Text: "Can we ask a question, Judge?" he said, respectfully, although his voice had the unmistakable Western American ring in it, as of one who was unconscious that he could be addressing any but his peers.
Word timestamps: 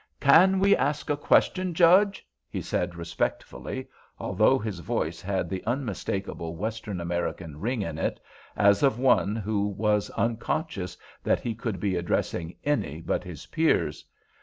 "Can 0.19 0.57
we 0.59 0.75
ask 0.75 1.11
a 1.11 1.15
question, 1.15 1.75
Judge?" 1.75 2.25
he 2.49 2.59
said, 2.59 2.95
respectfully, 2.95 3.87
although 4.17 4.57
his 4.57 4.79
voice 4.79 5.21
had 5.21 5.47
the 5.47 5.63
unmistakable 5.63 6.55
Western 6.55 6.99
American 6.99 7.59
ring 7.59 7.83
in 7.83 7.99
it, 7.99 8.19
as 8.57 8.81
of 8.81 8.97
one 8.97 9.35
who 9.35 9.67
was 9.67 10.09
unconscious 10.17 10.97
that 11.23 11.41
he 11.41 11.53
could 11.53 11.79
be 11.79 11.97
addressing 11.97 12.55
any 12.63 12.99
but 12.99 13.23
his 13.23 13.45
peers. 13.45 14.03